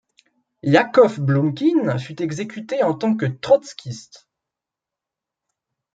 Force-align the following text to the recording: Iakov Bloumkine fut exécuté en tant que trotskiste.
Iakov 0.63 1.19
Bloumkine 1.19 1.99
fut 1.99 2.23
exécuté 2.23 2.81
en 2.81 2.95
tant 2.95 3.15
que 3.15 3.27
trotskiste. 3.27 4.27